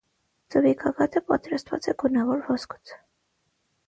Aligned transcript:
Ձվի 0.53 0.69
գագաթը 0.83 1.21
պատրաստված 1.27 1.89
է 1.93 1.95
գունավոր 2.05 2.41
ոսկուց։ 2.47 2.95